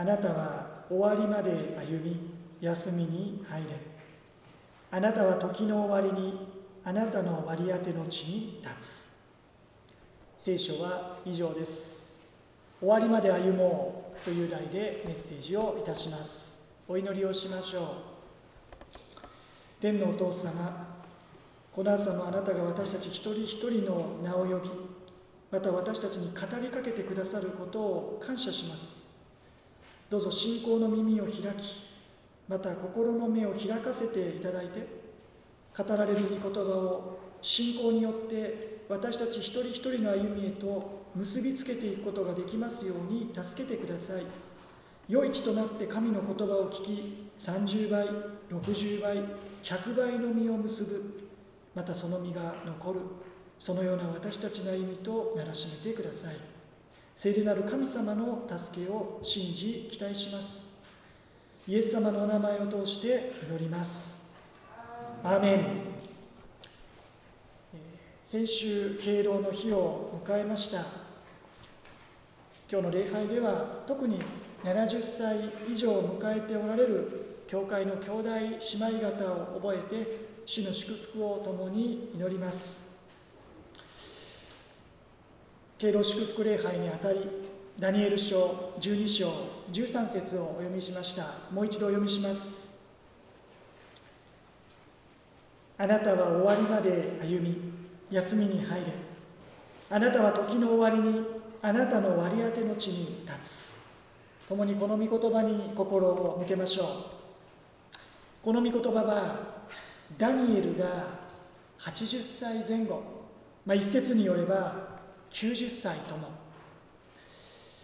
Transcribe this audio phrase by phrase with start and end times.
[0.00, 2.30] あなたは終わりまで歩み
[2.62, 3.68] 休みに入れ。
[4.90, 6.48] あなたは時の終わりに
[6.82, 9.12] あなたの割り当ての地に立つ。
[10.38, 12.18] 聖書は以上です。
[12.80, 16.62] 終わりまで歩もうという題でメッセージをいたします。
[16.88, 17.84] お祈りをしましょう。
[19.82, 21.02] 天のお父様
[21.72, 24.70] この朝もあなたが私たち一人一人の名を呼び
[25.50, 29.09] また私たちに語りかけてくださることを感謝します。
[30.10, 31.80] どうぞ信仰の耳を開き
[32.48, 34.86] また心の目を開かせていただいて
[35.76, 44.26] 語られる御言葉を信仰によって私たち一人一人の歩みへと結びつけていくことができますように助けてください。
[45.08, 48.08] 良い地となって神の言葉を聞き30倍
[48.50, 49.16] 60倍
[49.62, 51.30] 100倍の実を結ぶ。
[51.74, 53.00] またその実が残る。
[53.60, 56.59] そのような私たちの歩みとならしめてください。
[57.22, 60.74] 聖霊なる神様の助けを信じ期待します。
[61.68, 64.26] イエス様のお名前を通して祈ります。
[65.22, 65.66] アーメン。
[68.24, 70.78] 先週敬老の日を迎えました。
[72.72, 74.22] 今日の礼拝では特に
[74.64, 82.89] 70歳以上を迎えておられる教会の兄弟姉妹方を覚えて主の祝福を共に祈ります。
[85.80, 87.26] 敬老祝福礼拝にあたり
[87.78, 89.32] ダニエル書12章
[89.72, 91.36] 13節をお読みしました。
[91.50, 92.68] もう一度お読みします。
[95.78, 97.56] あなたは終わりまで歩み
[98.10, 98.92] 休みに入れ。
[99.88, 101.24] あなたは時の終わりに
[101.62, 103.80] あなたの割り当ての地に立つ。
[104.50, 106.86] 共にこの御言葉に心を向けましょう。
[108.44, 109.64] この御言葉は
[110.18, 111.06] ダニエルが
[111.78, 113.02] 80歳前後、
[113.64, 114.89] まあ、一説によれば
[115.30, 116.28] 90歳とも。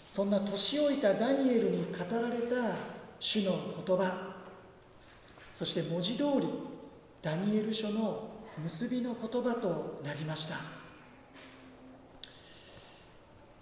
[0.08, 2.77] そんな年老いたダニエルに語られた
[3.20, 3.52] 主の
[3.86, 4.34] 言葉。
[5.55, 6.48] そして文字通り
[7.22, 8.30] ダニエル書の
[8.62, 10.56] 結びの言葉となりました。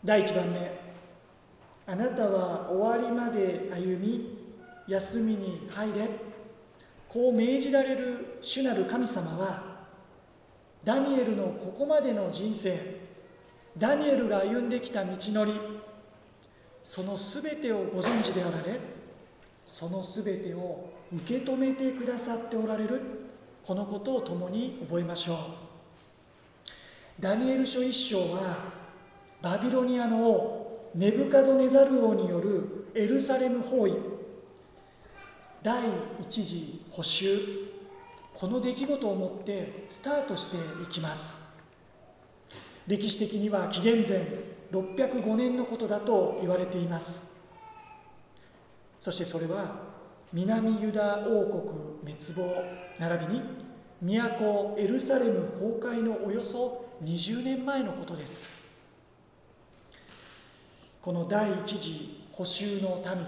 [0.05, 0.85] 第1番目。
[1.87, 4.39] あなたは終わりまで歩み
[4.87, 6.09] 休みに入れ。
[7.09, 9.75] こう命じられる主なる神様は
[10.85, 13.04] ダニエルのここまでの人生。
[13.77, 15.53] ダニエルが歩んできた道のり
[16.83, 18.79] そのすべてをご存知であられ
[19.67, 23.01] そのすべてを受け止めてくださっておられる
[23.65, 25.37] このことを共に覚えましょう。
[27.19, 28.57] ダニエル書一章は
[29.41, 33.95] バビロニアの王ネブカドネザル王によるエルサレム包囲
[35.63, 35.83] 第
[36.21, 37.39] 一次補修
[38.35, 41.44] この出来事をもってスタートしていきます。
[42.87, 44.27] 歴史的には紀元前
[44.73, 47.33] 605年のことだと言われています。
[49.01, 49.95] そしてそれは
[50.33, 51.47] 南ユダ王
[52.03, 52.65] 国滅亡
[52.99, 53.43] 並びに
[54.03, 58.53] 都エルサレム崩壊のおよそ20年前のことです。
[61.01, 63.25] この第一次補修の民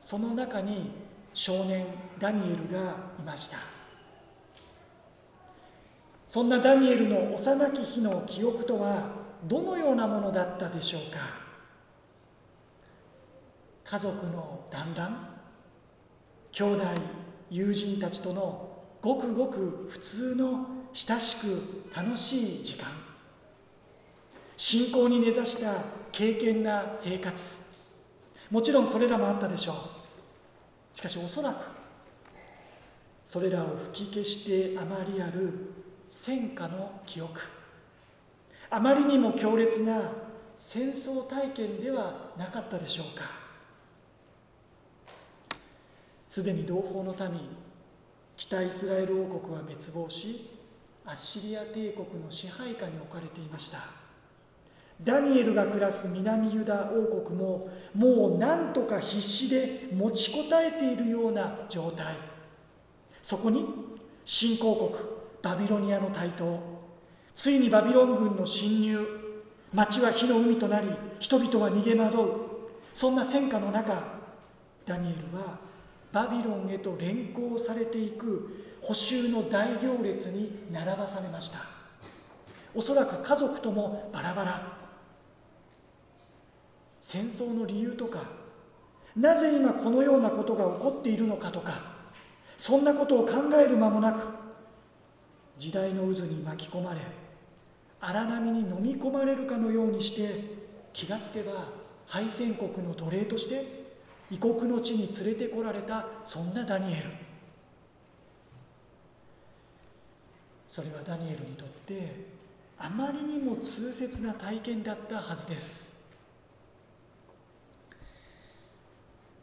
[0.00, 0.90] その中に
[1.34, 1.86] 少年
[2.18, 3.71] ダニエルがいました。
[6.32, 9.10] そんなダニエルの幼き日の記憶とは
[9.44, 11.18] どのようなものだったでしょうか？
[13.84, 15.28] 家族の団らん？
[16.50, 16.84] 兄弟
[17.50, 22.86] 友人たちとのごくごく普通の親しく楽しい時間？
[24.56, 27.74] 信仰に根ざした敬虔な生活？
[28.50, 29.72] もちろんそれらもあったでしょ
[30.94, 30.96] う。
[30.96, 31.56] しかしおそらく
[33.22, 35.81] それらを吹き消してあまりある
[36.14, 37.40] 戦火の記憶。
[38.68, 40.12] あまりにも強烈な
[40.58, 43.24] 戦争体験ではなかったでしょうか。
[46.28, 47.40] すでに同胞の民
[48.36, 50.50] 北イスラエル王国は滅亡し
[51.06, 53.78] アッシリア帝国の支配下に置かれていました。
[55.02, 62.16] ダニエルが暮らす南ユダ王国ももう何とか必死で持ちこたえているような状態。
[63.22, 63.64] そこに
[64.26, 66.60] 新興国バビロニアの台頭。
[67.34, 69.06] ついにバビロン軍の侵入。
[69.72, 72.28] 町は火の海となり人々は逃げ惑う。
[72.94, 74.20] そんな戦火の中
[74.86, 75.58] ダニエルは
[76.12, 81.58] バビロンへと連行されていく補修の大行列に並ばされました。
[82.74, 84.82] おそらく家族ともバラバラ。
[87.00, 88.22] 戦争の理由とか
[89.16, 91.80] なぜ今このようなことが起こっているのかとか
[92.56, 94.41] そんなことを考える間もなく
[95.62, 96.98] 時代の渦に巻き込まれ
[98.00, 100.40] 荒波に飲み込まれるかのようにして
[100.92, 101.68] 気がつけば
[102.04, 103.64] 敗戦国の奴隷として
[104.28, 107.02] 異国の地に連れてこられたそんなダニエル。
[110.68, 112.12] それはダニエルにとって
[112.76, 115.94] あまりにも痛切な体験だったはずです。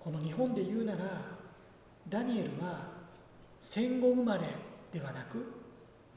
[0.02, 1.00] この日本で言うなら
[2.10, 2.90] ダニエルは
[3.58, 4.42] 戦後生まれ
[4.92, 5.59] ではなく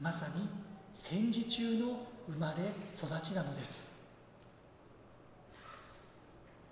[0.03, 0.49] まさに
[0.93, 2.63] 戦時中の生まれ
[2.93, 3.95] 育ちなのです。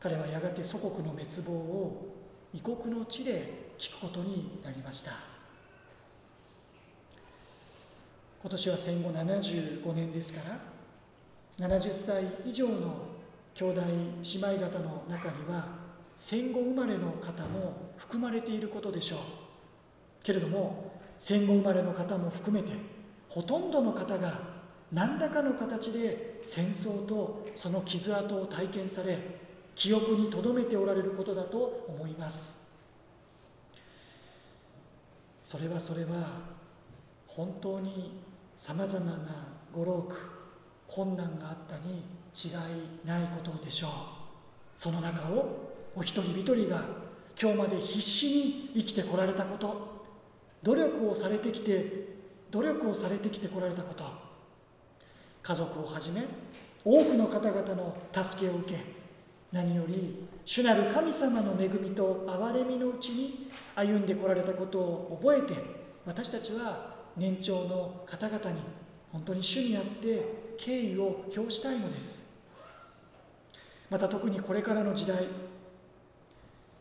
[0.01, 2.13] 彼はやがて祖国の滅亡を
[2.53, 5.13] 異国の地で聞くことになりました。
[8.41, 10.41] 今年は戦後75年ですか
[11.59, 13.05] ら70歳以上の
[13.53, 15.67] 兄弟姉妹方の中には
[16.17, 19.19] 戦後生まれの方も含まれていることでしょう。
[20.21, 22.73] けれども戦後生まれの方も含めて
[23.31, 24.39] ほとんどの方が
[24.91, 29.17] 何らかの形で戦争とその傷跡を体験され
[29.73, 32.59] 記憶に留めておられることだと思います。
[35.45, 36.09] それはそれは
[37.25, 38.21] 本当に
[38.57, 40.15] さまざまなご老苦
[40.87, 42.03] 困難があったに
[42.35, 42.49] 違
[43.05, 43.91] いないことでしょう。
[44.75, 46.83] その中をお一人一人が
[47.41, 50.01] 今日まで必死に生きてこられたこと。
[50.63, 52.20] 努力をされてきて
[52.51, 54.03] 努力をされてきてこられたこと。
[55.41, 56.23] 家族をはじめ
[56.83, 58.79] 多くの方々の助けを受け
[59.51, 65.59] 何より主なる神様の恵みと憐れみのうちに歩んでこられたことを覚えて
[66.05, 68.61] 私たちは年長の方々に
[69.11, 72.29] 本当に主にあって敬意を表したいのです。
[73.89, 75.27] また特にこれからの時代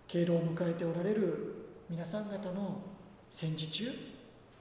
[0.07, 1.55] 敬老を迎えておられる
[1.89, 2.83] 皆さん方の
[3.29, 4.10] 戦時中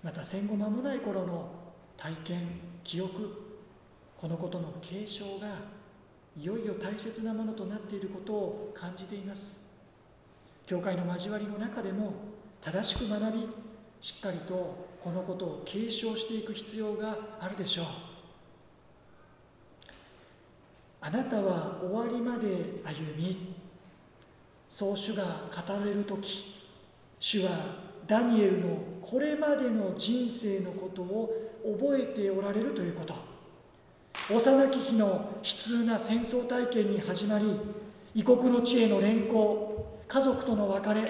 [0.03, 1.51] また戦後間もない頃の
[1.97, 2.47] 体験
[2.83, 3.49] 記憶
[4.17, 5.47] このことの継承が
[6.37, 9.67] いよいよ大切なものとなっていることを感じています。
[10.65, 12.13] 教会の交わりの中でも
[12.61, 13.49] 正しく学び
[13.99, 17.85] しっかりとこのことを継承していく必要があるでしょう。
[21.01, 22.47] あなたは終わりまで
[22.83, 23.55] 歩み
[24.69, 26.67] そう主が語れる時
[27.19, 31.31] 主はダニエルのこれまでの人生のことを
[31.79, 33.13] 覚えておられるということ。
[34.33, 37.45] 幼き日の悲痛な戦争体験に始まり
[38.15, 41.07] 異国の地への連行家族との別れ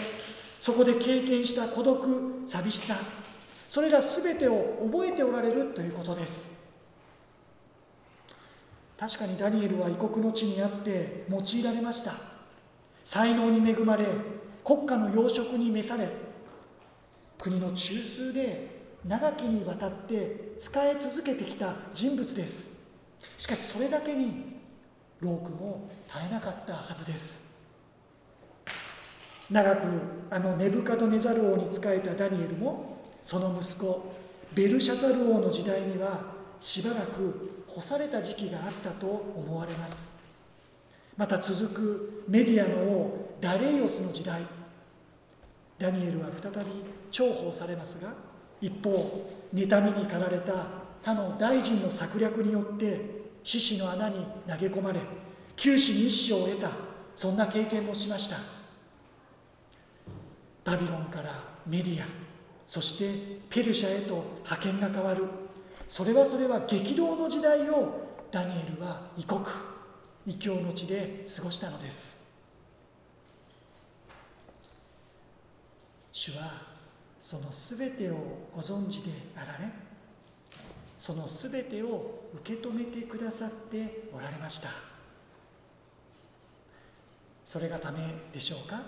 [0.59, 2.95] そこで経験した孤独寂しさ
[3.67, 6.59] それら全てを覚えておられるということです。
[8.97, 12.11] 確かにダニエルは異国の地にあって用いられました。
[13.05, 14.05] 才能に恵まれ
[14.65, 16.28] 国家の養殖に召され
[17.39, 22.77] 国の中枢で長きにわたって仕え続けてきた人物です。
[23.37, 24.59] しかしそれだけに
[25.21, 27.45] ロークも絶えなかったはずです。
[29.49, 29.87] 長く
[30.29, 34.13] あのネブカドネザル王に仕えたダニエルもその息子
[34.53, 36.19] ベルシャザル王の時代には
[36.59, 40.13] しばらく干された時期があったと思われます。
[41.15, 44.41] また続くメディアの王ダレイオスの時代。
[45.77, 48.13] ダニエルは再び重宝されますが
[48.61, 50.67] 一方妬みに駆られた
[51.01, 52.99] 他の大臣の策略によって
[53.43, 54.99] 獅子の穴に投げ込まれ
[55.55, 56.71] 九死に一生を得た
[57.15, 58.37] そんな経験もしました。
[60.63, 61.33] バビロンから
[61.65, 62.05] メディア
[62.65, 65.25] そしてペルシャへと派遣が変わる。
[65.89, 69.41] それはそれは激動の時代をダニエルは異国
[70.27, 72.21] 異教の地で過ごしたのです。
[76.11, 76.68] 主は
[77.19, 78.15] その全てを
[78.55, 79.71] ご存知であられ
[80.97, 84.69] その全てを受け止めてくださっておられました。
[87.45, 87.99] それがため
[88.31, 88.81] でしょうか？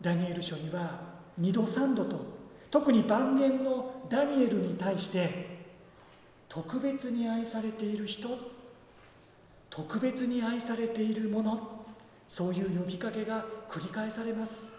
[0.00, 1.00] ダニエル書には
[1.40, 2.24] 2度3度と
[2.70, 5.58] 特に晩年のダニエルに対して
[6.48, 8.28] 特別に愛されている人
[9.70, 11.84] 特別に愛されているもの
[12.26, 14.72] そういう呼びかけが繰り返されます。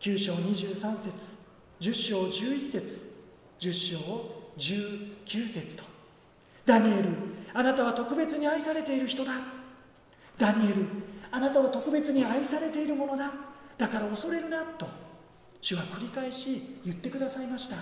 [0.00, 1.43] 9章23節。
[1.84, 3.14] 10章11節。
[3.60, 3.98] 10章
[4.56, 5.84] 19節と。
[6.64, 7.10] ダニエル
[7.52, 9.32] あなたは特別に愛されている人だ。
[10.38, 10.86] ダニエル
[11.30, 13.34] あなたは特別に愛されているものだ。
[13.76, 14.86] だから恐れるなと。
[15.60, 17.76] 主は繰り返し言ってくださいました。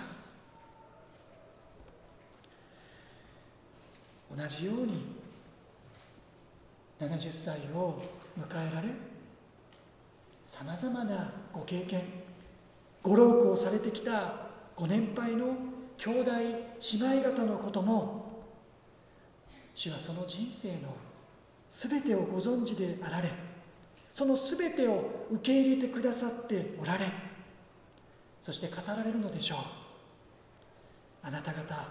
[4.37, 5.15] 同じように
[6.99, 8.03] 70歳を
[8.37, 8.89] 迎えられ
[10.45, 12.22] さまざまなご経験。
[13.03, 14.35] ご老苦をされてきた
[14.77, 15.57] ご年配の
[15.97, 18.45] 兄弟姉妹方のことも
[19.75, 20.95] 主はその人生の
[21.69, 23.31] 全てをご存知であられ
[24.13, 27.07] その全てを受け入れてくださっておられ
[28.41, 29.59] そして語られるのでしょう。
[31.23, 31.89] あなた方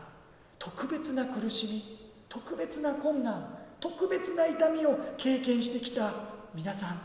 [0.59, 6.13] 特別な苦しみ特別な困難特別な痛みを経験してきた
[6.53, 7.01] 皆さん。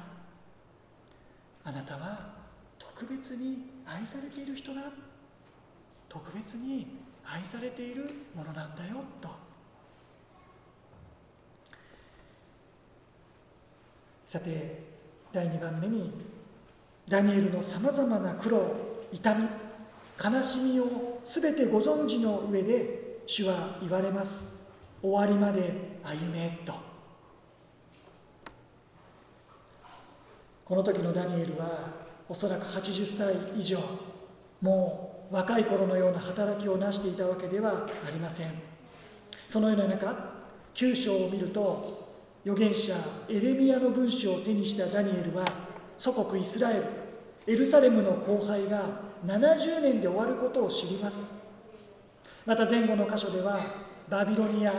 [1.64, 2.34] あなたは
[2.78, 4.82] 特別に愛されている人だ
[6.08, 6.86] 特別に
[7.24, 9.28] 愛されているものなんだよと。
[14.26, 14.82] さて
[15.32, 16.12] 第2番目に
[17.08, 18.74] ダニエルのさまざまな苦労
[19.12, 19.48] 痛み
[20.22, 24.52] 悲しみを全てご存知の上で主は言われます。
[25.02, 26.74] 終わりまで歩めと。
[30.64, 33.78] この時のダニエルはおそらく80歳以上
[34.60, 38.50] もう若い頃のような働きを成していたわけではありません。
[39.48, 40.14] そのような中
[40.74, 42.06] 9章を見ると
[42.44, 42.94] 預言者
[43.28, 45.44] エレミアの文章を手にしたダニエルは
[45.98, 46.84] 祖国イスラエル
[47.46, 51.36] エルサレムの荒廃が70年で終わることを知ります。
[52.44, 53.58] また前後の箇所では
[54.08, 54.72] バビロニア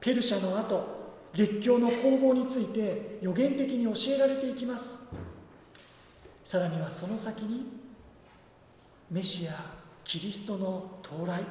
[0.00, 0.96] ペルシャの後
[1.34, 5.04] 列強の攻防について予言的に教えられていきます。
[6.46, 7.66] さらにはその先に
[9.10, 9.74] メシア
[10.04, 11.42] キリストの到来。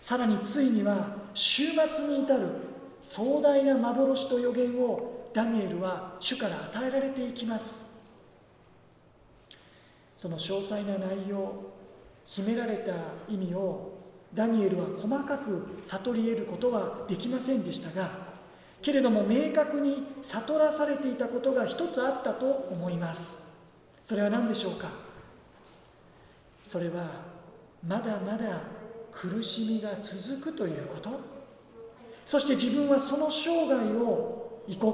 [0.00, 2.48] さらについには終末に至る
[3.00, 7.86] 壮大な幻と予言をダニエルは主から与えられていきます。
[10.16, 11.70] その詳細な内容
[12.26, 12.92] 秘められた
[13.28, 14.00] 意味を
[14.34, 18.10] ダニエルは細かく悟り得ることはできませんでしたが
[18.80, 23.51] けれども明確に悟らされていたことが一つあったと思います。
[24.04, 24.88] それは何でしょうか？
[26.64, 27.10] それは
[27.86, 28.60] まだまだ
[29.12, 31.20] 苦しみが続くということ？
[32.24, 34.92] そして自分はその生涯を異国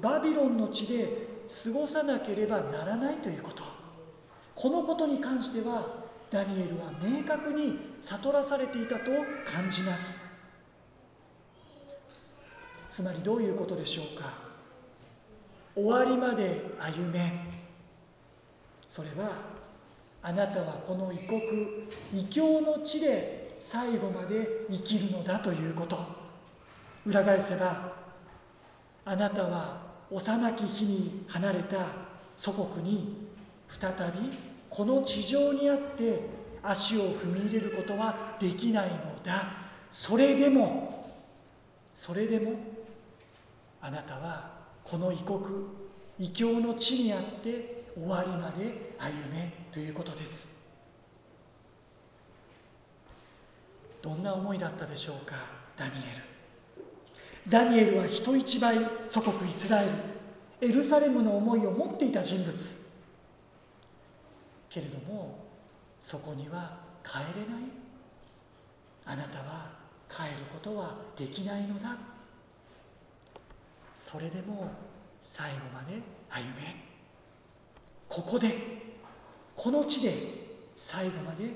[0.00, 1.28] バビロンの地で
[1.64, 3.62] 過ごさなければならないということ？
[4.54, 9.10] このことに関してはダニエルは明確に悟らされていたと
[9.46, 10.24] 感じます。
[12.90, 14.32] つまりどういうことでしょうか？
[15.74, 17.53] 終わりまで歩め。
[18.94, 19.32] それは
[20.22, 21.40] あなたはこの異国
[22.14, 25.98] 異教の地で最後まで生きるのだということ。
[27.04, 27.92] 裏返せば
[29.04, 29.82] あなたは
[30.12, 31.88] 幼き日に離れた
[32.36, 33.26] 祖国に
[33.68, 34.30] 再び
[34.70, 36.20] この地上にあって
[36.62, 39.42] 足を踏み入れることはできないのだ。
[39.90, 41.12] それでも
[41.92, 42.52] それでも
[43.80, 44.52] あなたは
[44.84, 45.40] この異国
[46.16, 50.56] 異教の地にあって終わりまで歩めということです。
[54.02, 55.36] どんな思いだったでしょうか
[55.76, 57.50] ダニエル。
[57.50, 62.54] ダニエルは人一倍祖国イスラエルエルサレムの思いを持っていた人物。
[64.68, 65.46] けれども
[66.00, 67.64] そこには帰れない。
[69.06, 69.70] あなたは
[70.08, 71.96] 帰ることはできないのだ。
[73.94, 74.70] それでも
[75.22, 76.83] 最後まで歩め
[78.14, 78.54] ここで
[79.56, 80.12] この地で
[80.76, 81.46] 最後まで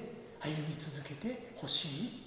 [0.41, 2.23] 歩み続けてほしい。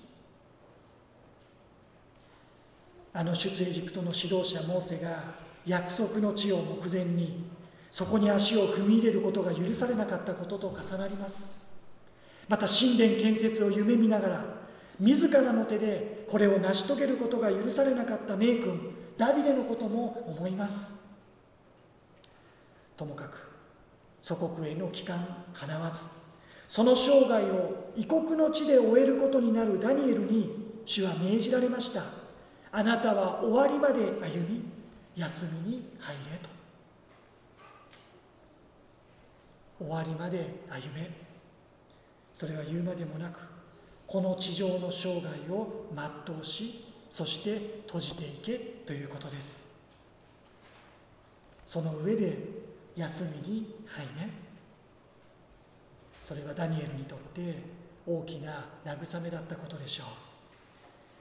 [3.11, 5.21] あの出エジプトの指導者モーセが
[5.65, 7.43] 約束の地を目前に
[7.89, 11.53] そこに足を踏み入れることが許されなかったことと重なります。
[12.47, 14.45] また神殿建設を夢見ながら
[14.97, 20.95] 自らの手でこれを成し遂げることが許されなかった名君ダビデのことも思います。
[22.95, 23.50] ともかく
[24.21, 26.21] 祖国への帰還かなわず
[26.71, 32.03] その生涯を異国の地で終えることになるダニエルに主は命じられました。
[32.71, 34.61] あなたは終わりまで歩み
[35.17, 36.49] 休みに入れと。
[39.79, 41.11] 終わりまで歩め。
[42.33, 43.39] それは言うまでもなく
[44.07, 45.87] この地上の生涯を
[46.25, 49.65] 全うしそして閉じていけということです。
[51.65, 52.37] その上で
[52.95, 54.29] 休みに入れ。
[56.21, 57.55] それはダニエルにとって
[58.05, 60.03] 大きな慰めだったことでしょ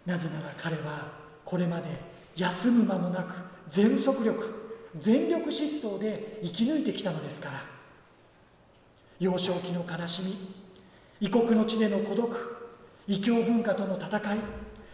[0.07, 0.09] う。
[0.09, 1.13] なぜなら彼は
[1.45, 1.89] これまで
[2.37, 3.35] 休む間もなく
[3.67, 4.55] 全速力
[4.99, 7.81] 全力疾走で生き抜いてきたのですから。
[9.21, 10.55] 幼少期の悲しみ
[11.21, 12.73] 異国の地での孤独
[13.07, 14.39] 異教文化との戦い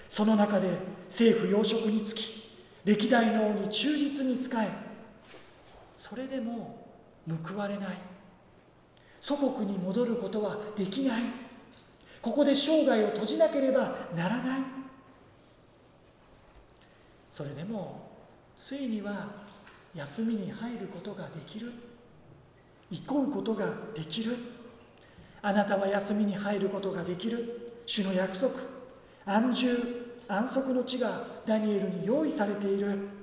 [0.08, 0.76] その中で
[1.08, 2.42] 政府要職につき
[2.84, 4.85] 歴代の王に忠実に仕え
[5.96, 6.86] それでも
[7.42, 7.88] 報われない。
[9.18, 11.22] 祖国に戻ることはできない。
[12.20, 14.60] ここで生涯を閉じなければならない。
[17.30, 18.10] それでも
[18.54, 19.26] ついには
[19.94, 21.72] 休みに入ることができる。
[22.90, 24.36] 憩うことができる。
[25.40, 27.80] あなたは休みに入ることができる。
[27.86, 28.52] 主の約束。
[29.24, 29.76] 安住
[30.28, 33.15] 安息の地がダニエルに用意されている。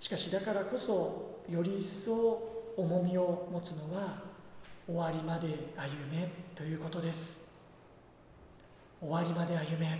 [0.00, 4.22] しかしだからこそより一層重みを持つのは
[4.86, 7.44] 終わりまで歩めということです。
[9.00, 9.98] 終わりまで歩め。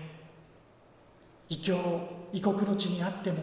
[1.49, 1.78] 異教
[2.33, 3.38] 異国の地にあっても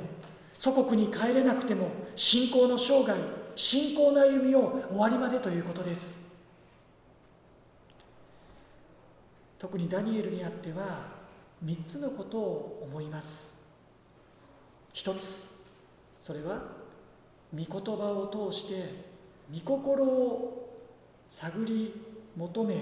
[0.58, 3.20] 祖国に帰れなくても信仰の生涯
[3.56, 6.24] 信仰の歩みを終わりまでということです。
[9.58, 11.08] 特にダニエルにあっては
[11.64, 13.60] 3つのことを思います。
[14.94, 15.55] 一つ
[16.26, 16.60] それは
[17.54, 18.90] 御言葉を通して
[19.54, 20.72] 御心を
[21.30, 22.02] 探り
[22.36, 22.78] 求め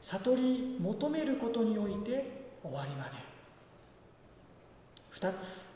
[0.00, 3.10] 悟り求めることにおいて終わりまで。
[5.10, 5.66] 二つ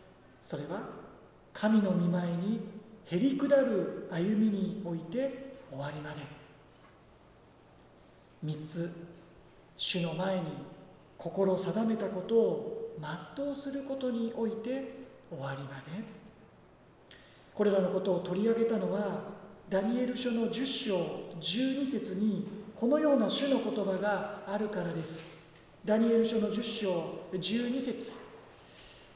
[0.45, 0.91] それは
[1.53, 2.61] 神の御前に
[3.11, 6.21] へりくだる歩みにおいて終わりまで。
[8.45, 8.89] 三つ
[9.77, 10.43] 主の前に
[11.19, 12.95] 心定めたことを
[13.37, 16.22] 全うすることにおいて終わりまで。
[17.55, 19.33] これらのことを取り上げたのは
[19.69, 20.97] ダニエル書の10章
[21.41, 25.33] 12節にこのような主の言葉があるからです。
[25.85, 28.19] ダニエル書の10章12節。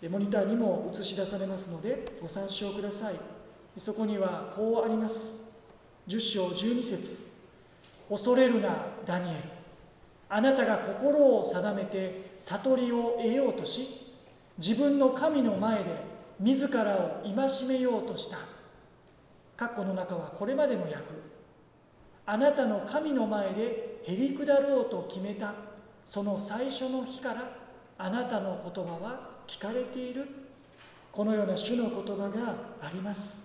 [0.08, 3.14] モニターにも映し出されますのでご参照ください。
[3.78, 5.42] そこにはこうあります。
[6.08, 7.24] 10章12節。
[8.08, 9.38] 恐れるなダニエル。
[10.28, 14.14] あなたが心を定めて悟りを得ようとし
[14.58, 18.38] 自分の神の前で自らを戒めようとした。
[19.56, 20.96] 括弧の中はこれまでの訳
[22.26, 25.54] あなたの神の前でへり下ろうと決めた。
[26.04, 27.50] その最初の日から
[27.98, 30.26] あなたの言葉は聞かれている。
[31.10, 33.40] このような主の言葉があります。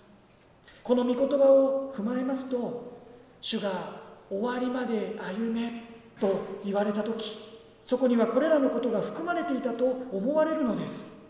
[0.83, 2.99] この御言葉を踏まえますと
[3.39, 5.83] 主が終わりまで歩め
[6.19, 7.39] と言われた時
[7.85, 11.20] そこにはこれらのことが含まれていたと思われるのです。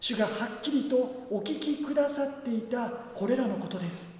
[0.00, 0.96] 主がはっきりと
[1.30, 4.14] お聞きくださっていたこれらのことです。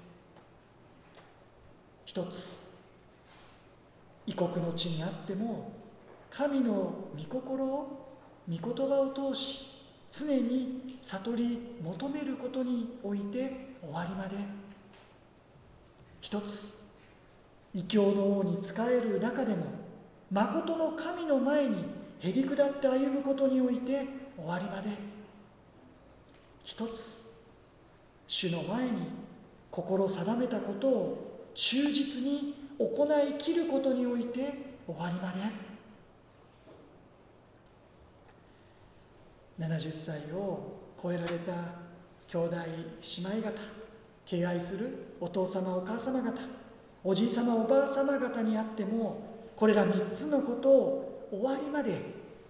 [2.04, 2.64] 一つ
[4.26, 5.72] 異国の地にあっても
[6.30, 8.16] 神の御心を
[8.48, 9.66] 御言葉を通し
[10.10, 14.36] 常に悟り求めることにおいて終わりまで。
[16.20, 16.74] 一つ
[17.74, 19.66] 異教の王に仕える中でも
[20.32, 21.84] 誠の神の前に
[22.18, 25.15] へり下って歩むことにおいて終わりまで。
[26.66, 27.22] 一つ
[28.26, 28.90] 主の前に
[29.70, 35.66] 心定めたことを忠実に行い切ることにおいて終わりまで。
[39.60, 41.52] 70歳を超えられた
[42.28, 43.52] 兄弟姉妹方
[44.26, 46.32] 敬愛するお父様お母様方
[47.04, 49.22] おじい様おばあ様方にあっても
[49.54, 51.96] これら3つのことを終わりまで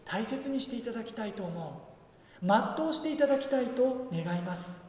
[0.05, 1.86] 大切にしていただきたいと思う。
[2.43, 4.83] 全うしていただきたいと願います。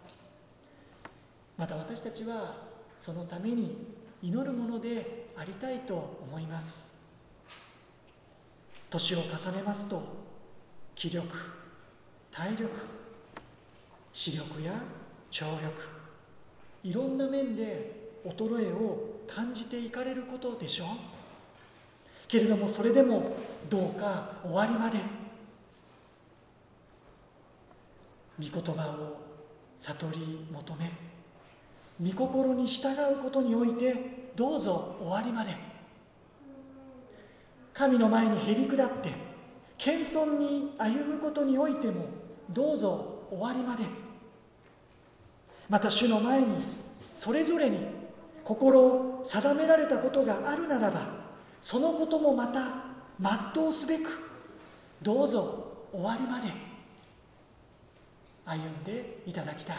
[1.58, 2.56] また私たちは
[2.98, 3.78] そのために
[4.22, 6.98] 祈るものでありたいと思います。
[8.90, 10.02] 年を重ねますと
[10.96, 11.28] 気力
[12.32, 12.70] 体力
[14.14, 14.74] 視力や
[15.30, 15.90] 聴力
[16.84, 20.88] いろんな面で衰えを感じていかれることでしょう。
[22.28, 23.36] けれどもそれでも
[23.70, 25.00] どうか終わりまで
[28.40, 29.18] 御言葉を
[29.80, 30.92] 悟り求め
[32.12, 35.56] 御心に従うことにおいてどうぞ終わりまで
[37.74, 39.14] 神の前にへり下って
[39.78, 42.06] 謙遜に歩むことにおいても
[42.50, 43.84] どうぞ終わりまで。
[45.70, 46.48] また主の前に
[47.14, 47.80] それぞれに
[48.44, 51.02] 心を定められたことがあるならば
[51.62, 52.86] そのこともまた
[53.20, 54.22] 全うすべく
[55.02, 56.67] どうぞ終わりまで。
[58.48, 59.78] 歩んでいただきたい。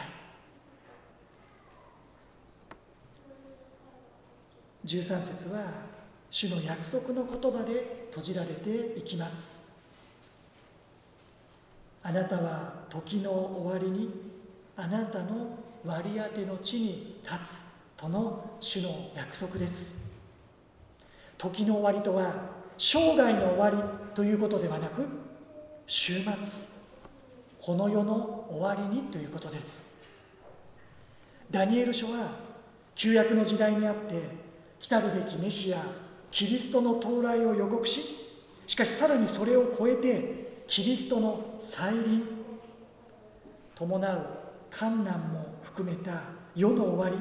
[4.85, 5.65] 13節は
[6.31, 9.59] 主の約束の言葉で閉じられていきます。
[12.03, 14.11] あなたは時の終わりに
[14.77, 19.99] あなたの割り当ての地に立つとの主の約束です。
[21.39, 22.33] 時の終わりとは
[22.77, 23.77] 生涯の終わり
[24.15, 25.09] ということではなく
[25.87, 26.78] 終末。
[27.69, 29.87] この世の終わりにということです。
[31.51, 32.31] ダニエル書は
[32.95, 34.23] 旧約の時代にあって
[34.81, 35.85] 来たるべきメシア
[36.31, 38.01] キリストの到来を予告し
[38.67, 42.23] しかしさらにそれを超えてキリストの再臨。
[43.75, 44.27] 伴う
[44.71, 46.23] 観難も含めた
[46.57, 47.17] 世の終わり。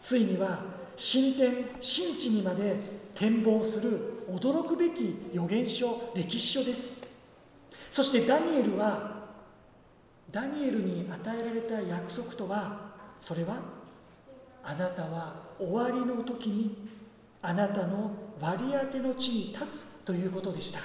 [0.00, 0.58] ついには
[0.96, 2.80] 神殿神地にまで
[3.14, 6.98] 展望する驚くべき予言書歴史書です。
[7.88, 9.17] そしてダニエルは
[10.30, 13.60] ダニエルに与えられた約束とはそれは
[14.62, 16.88] あなたは終わりの時に
[17.40, 18.10] あなたの
[18.40, 20.80] 割り当ての地に立つということでした。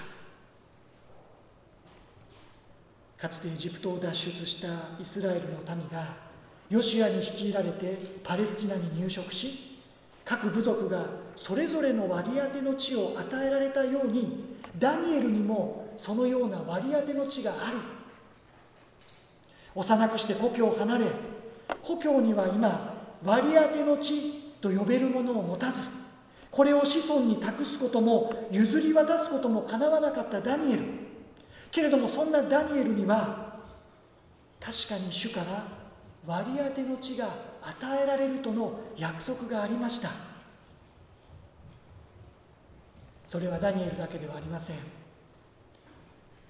[3.17, 4.67] かつてエジプトを脱出した
[4.99, 6.17] イスラエルの民が
[6.69, 9.79] ヨシアに率いられてパレスチナに入植し
[10.25, 17.77] 各部族がそれぞれの割り当ての地を与えられたようにダニエルにもそのような割り当ての地がある。
[19.75, 21.05] 幼くして故郷を離れ
[21.81, 25.81] 故郷には今割り当ての地と呼べるものを持たず
[26.51, 30.83] これを子孫に託すことも譲り渡すこともかなわなかったダニエル。
[31.71, 33.59] けれどもそんなダニエルには
[34.59, 35.65] 確かに主から
[36.27, 37.27] 割り当ての地が
[37.63, 40.09] 与えられるとの約束がありました。
[43.25, 44.75] それはダニエルだけではありません。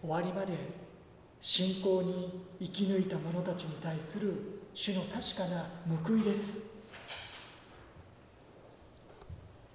[0.01, 0.53] 終わりまで
[1.45, 5.67] 信仰に生き抜いた者たちに対する主の確かな
[6.07, 6.63] 報いです。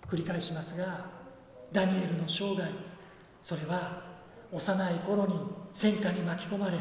[0.07, 1.05] 繰り返しますが
[1.71, 2.73] ダニエルの生涯
[3.43, 4.03] それは
[4.51, 5.35] 幼い頃に
[5.75, 6.79] 戦火に巻き込まれ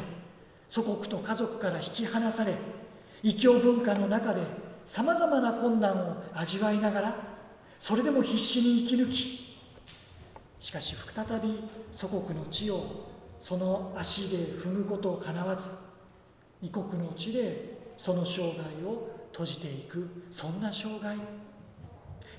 [0.69, 2.54] 祖国と家族から引き離され
[3.23, 4.39] 異教文化の中で
[4.86, 7.15] さまざまな困難を味わいながら
[7.78, 9.58] それでも必死に生き抜き
[10.62, 11.60] しかし再び
[11.91, 15.73] 祖国の地をその足で踏むことをかなわず
[16.62, 21.15] 異国の地でその生涯を閉じていくそんな生涯。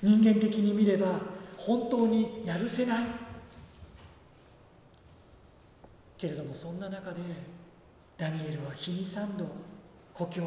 [0.01, 1.19] 人間的に見れば
[1.57, 3.05] 本当にやるせない。
[6.17, 7.17] けれどもそんな中で
[8.17, 9.45] ダニエルは日に三度
[10.13, 10.43] 故郷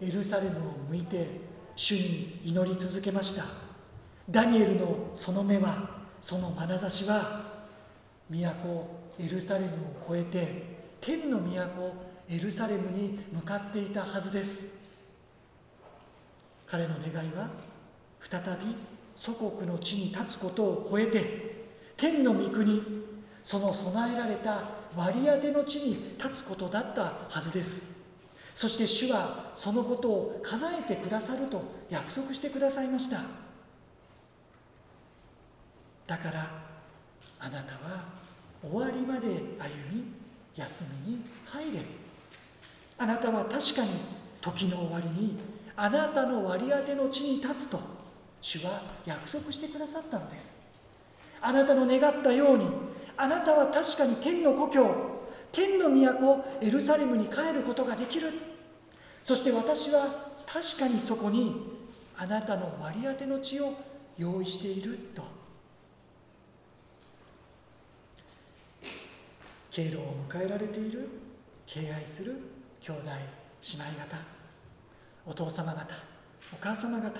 [0.00, 1.40] エルサレムを向いて
[1.76, 3.44] 主に祈り続けました。
[4.28, 7.52] ダニエルのその目はその眼差しは
[8.28, 10.62] 都エルサレムを越えて
[11.00, 11.94] 天の都
[12.28, 14.68] エルサレムに向かっていたはずです。
[16.66, 17.50] 彼の願いは
[18.20, 18.76] 再び
[19.14, 22.82] 祖国の地に立つことを超えて天の御国
[23.44, 24.62] その備えられた
[24.96, 27.90] 割り当ての地に立つことだったはずです。
[28.54, 33.22] そして主はそのことを叶えてくださると約束してくださいました。
[36.06, 36.50] だから
[37.38, 38.04] あなたは
[38.62, 39.32] 終わりまで歩
[39.90, 40.04] み
[40.54, 41.86] 休みに入れる。
[42.98, 43.90] あなたは確かに
[44.40, 45.38] 時の終わりに
[45.74, 47.80] あなたの割り当ての地に立つと
[48.40, 50.62] 主は約束してくださったのです。
[51.40, 52.66] あなたの願ったように
[53.16, 54.94] あなたは確かに天の故郷
[55.50, 58.32] 天の都エルサレムに帰ることができる。
[59.24, 60.06] そして私は
[60.46, 61.72] 確かにそこに
[62.16, 63.74] あなたの割り当ての地を
[64.18, 65.41] 用意していると。
[69.72, 71.08] 敬老を迎えられている
[71.66, 72.36] 敬愛する
[72.78, 73.10] 兄弟姉
[73.76, 74.18] 妹方
[75.24, 75.94] お父様方
[76.52, 77.18] お母様方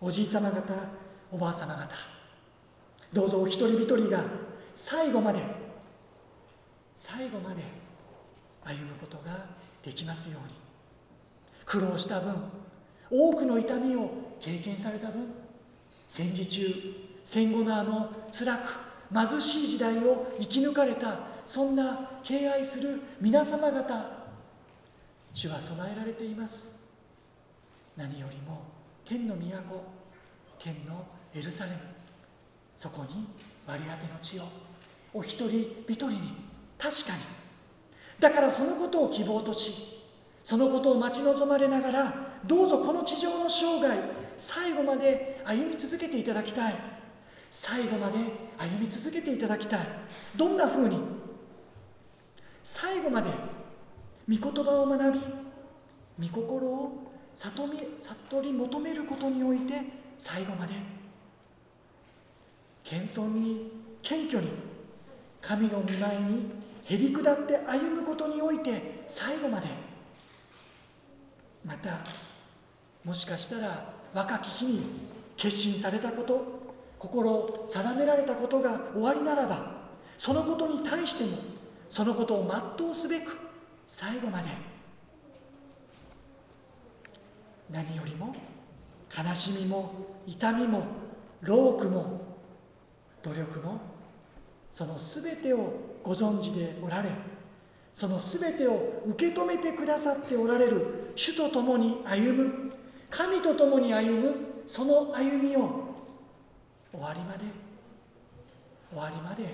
[0.00, 0.62] おじい様方
[1.32, 1.88] おばあ様方
[3.12, 4.22] どうぞお一人一人が
[4.76, 5.40] 最後まで
[6.94, 7.62] 最後まで
[8.64, 9.46] 歩むことが
[9.82, 10.54] できますように。
[11.64, 12.34] 苦労した分
[13.10, 15.26] 多くの痛みを経験された分
[16.06, 16.60] 戦時中
[17.24, 18.60] 戦後のあの辛く
[19.12, 24.22] 貧しい時代を生き抜かれたそんな敬愛する皆様方
[25.34, 26.72] 主は備えられています。
[27.96, 28.62] 何よりも
[29.04, 29.84] 天の都
[30.58, 31.76] 天のエルサレム
[32.76, 33.26] そこに
[33.66, 34.44] 割り当ての地を
[35.14, 36.18] お一人一人に
[36.78, 37.22] 確かに。
[38.18, 40.02] だからそのことを希望とし
[40.44, 42.14] そのことを待ち望まれながら
[42.46, 43.98] どうぞこの地上の生涯
[44.36, 46.74] 最後まで歩み続けていただきたい。
[47.50, 48.14] 最後まで
[48.58, 49.86] 歩み続けていただきたい。
[50.36, 50.98] どんなふうに
[52.62, 53.30] 最後まで
[54.28, 55.20] 御言葉を学び
[56.28, 59.74] 御心を悟り悟り求めることにおいて
[60.18, 60.74] 最後まで
[62.84, 63.72] 謙遜に
[64.02, 64.50] 謙虚に
[65.40, 66.50] 神の御前に
[66.84, 69.68] へり下って歩むことにおいて最後まで
[71.64, 72.00] また
[73.04, 74.82] もしかしたら若き日に
[75.36, 76.62] 決心されたこと
[76.98, 79.82] 心を定められたことが終わりならば
[80.18, 81.38] そのことに対しても
[81.92, 83.36] そのことを全うすべく
[83.86, 84.48] 最後まで
[87.70, 88.34] 何よりも
[89.14, 89.92] 悲しみも
[90.26, 90.86] 痛みも
[91.42, 92.38] 労苦も
[93.22, 93.78] 努力も
[94.70, 97.10] その全てをご存知でおられ
[97.92, 102.72] その全てを受け止めてくださっておられる主と共に歩む
[103.10, 104.34] 神と共に歩む
[104.66, 105.94] その歩みを
[106.90, 107.40] 終わりまで
[108.90, 109.44] 終わりまで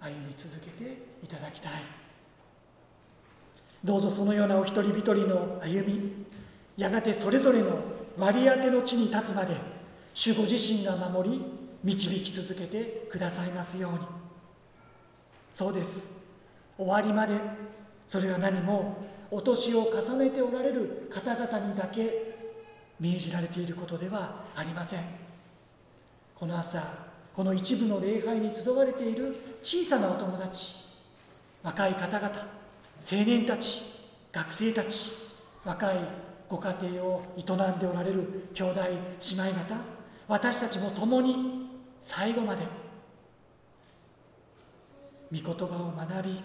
[0.00, 1.72] 歩み続けていただきたい。
[3.84, 6.26] どうぞそのようなお一人一人の歩み
[6.76, 7.78] やがてそれぞれの
[8.16, 9.56] 割り当ての地に立つまで
[10.14, 11.44] 主ご自身が守り
[11.84, 13.98] 導き続けてくださいますように。
[15.52, 16.12] そうです。
[16.76, 17.34] 終わりまで
[18.06, 22.36] それは何もお年を重ねておられる方々にだけ
[22.98, 25.00] 命じられていることではありません。
[26.34, 26.82] この朝
[27.34, 30.87] この一部の礼拝に集われている小さなお友達
[31.62, 32.30] 若い方々
[33.00, 33.82] 青年たち
[34.32, 35.10] 学生たち
[35.64, 35.96] 若い
[36.48, 39.80] ご家庭を営んでおられる兄弟姉妹方
[40.28, 41.68] 私たちも共に
[42.00, 42.62] 最後まで
[45.32, 46.42] 御言葉を学び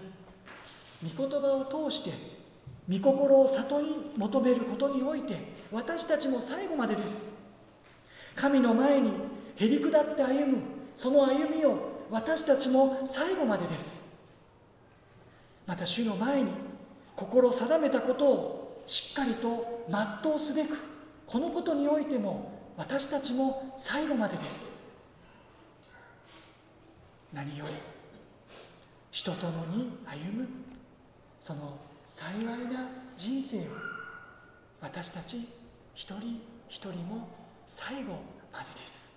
[1.15, 2.11] 御言葉を通して
[2.89, 5.37] 御心を里に求めることにおいて
[5.71, 7.33] 私たちも最後までです。
[8.35, 9.11] 神の前に
[9.55, 10.57] へり下って歩む
[10.95, 14.02] その歩みを私たちも最後までです。
[15.65, 16.51] また主の前に
[17.15, 20.77] 心定めたことをしっかりと全うすべく
[21.25, 24.75] このことにおいても私たちも最後までです。
[27.31, 27.73] 何より
[29.11, 30.47] 人と共に歩む
[31.39, 33.61] その幸いな人生を
[34.81, 35.47] 私たち
[35.93, 37.27] 一人一人も
[37.65, 38.13] 最後
[38.51, 39.13] までです。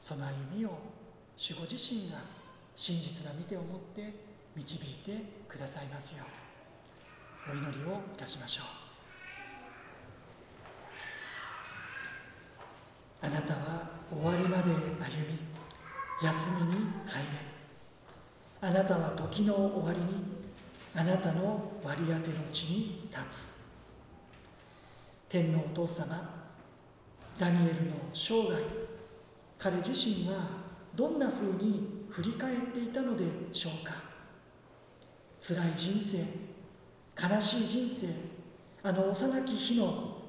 [0.00, 2.43] その歩みを守護自身が
[2.76, 4.12] 真実な見てを持って
[4.56, 6.24] 導いてくださいますよ
[7.48, 8.66] うお祈りをいたしましょう。
[13.26, 15.38] あなたは終わりまで歩み
[16.22, 16.74] 休みに
[17.06, 17.28] 入れ。
[18.60, 20.24] あなたは時の終わりに
[20.94, 23.64] あなたの割り当ての地に立つ。
[25.28, 26.44] 天のお父様
[27.38, 28.62] ダニエルの生涯
[29.58, 30.63] 彼自身は
[30.94, 33.94] どんなふうに振り返っていたのでしょうか？
[35.40, 36.18] 辛い人生
[37.20, 38.06] 悲しい人生
[38.82, 40.22] あの幼き日の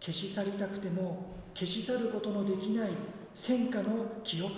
[0.00, 2.90] 消し去りたくても消し去ることのできない
[3.34, 4.52] 戦火の記憶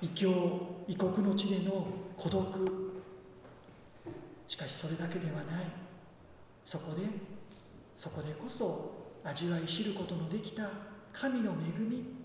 [0.00, 1.86] 異教異国の地での
[2.16, 2.44] 孤独。
[4.46, 5.64] しかしそれだけではない。
[6.64, 7.02] そこで
[7.96, 10.68] そこでこそ味わい知ることのできた
[11.12, 12.23] 神の恵み。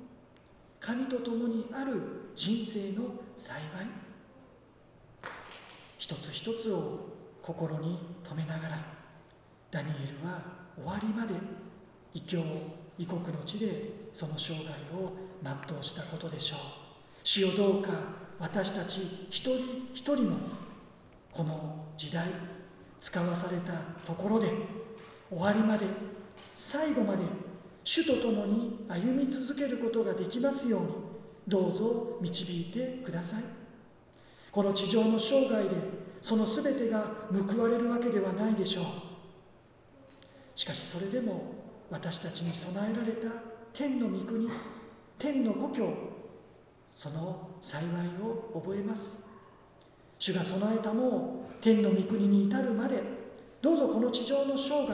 [0.79, 3.03] 神と共にある人生の
[3.35, 3.61] 幸い。
[5.97, 6.99] 一つ一つを
[7.41, 8.77] 心に留めながら
[9.69, 10.41] ダニエルは
[10.75, 11.33] 終わりまで
[12.13, 12.41] 異教
[12.97, 15.13] 異国の地でその生涯を
[15.43, 16.59] 全うしたことでしょう。
[17.23, 17.89] 主よどうか
[18.39, 20.37] 私たち一人一人も
[21.33, 22.27] この時代
[22.99, 23.73] 使わされた
[24.05, 24.51] ところで
[25.29, 25.85] 終わりまで
[26.55, 27.23] 最後まで
[27.91, 30.87] 主と共に歩み続けることができますように
[31.47, 33.43] どうぞ導いてください。
[34.51, 35.69] この地上の生涯で
[36.21, 38.83] その全てが報われるわけではないでしょう。
[40.53, 41.41] しかしそれでも
[41.89, 43.27] 私たちに備えられた
[43.73, 44.47] 天の御国
[45.17, 45.91] 天の故郷
[46.91, 47.87] その幸い
[48.21, 49.25] を覚えます。
[50.19, 53.01] 主が備えたもを天の御国に至るまで
[53.63, 54.93] どうぞこの地上の生涯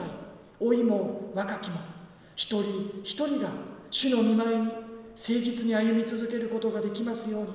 [0.62, 1.95] 老いも若きも
[2.36, 3.48] 一人一人が
[3.90, 4.82] 主の御前に誠
[5.16, 7.48] 実に歩み続けることができますように。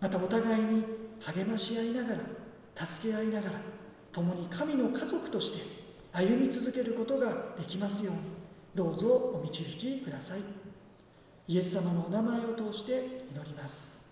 [0.00, 0.84] またお互いに
[1.20, 3.60] 励まし合いながら助け合いながら
[4.12, 5.62] 共に神の家族として
[6.12, 8.20] 歩み続けることができますように。
[8.74, 10.40] どうぞお導きください。
[11.48, 14.06] イエス様のお名前を通して祈ります。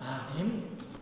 [0.00, 0.93] アーメン。